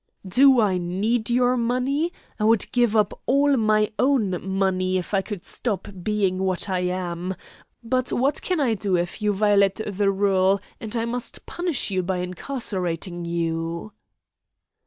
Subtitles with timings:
[0.27, 2.11] "Do I need your money?
[2.39, 6.79] I would give up all my own money if I could stop being what I
[6.79, 7.35] am.
[7.83, 12.01] But what can I do if you violate the rule and I must punish you
[12.01, 13.93] by incarcerating you?"